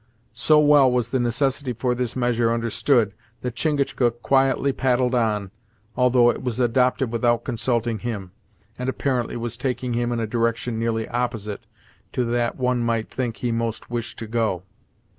[0.33, 5.51] So well was the necessity for this measure understood, that Chingachgook quietly paddled on,
[5.95, 8.31] although it was adopted without consulting him,
[8.79, 11.67] and apparently was taking him in a direction nearly opposite
[12.13, 14.63] to that one might think he most wished to go.